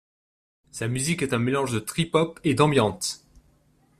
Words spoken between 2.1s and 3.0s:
hop et d'ambient.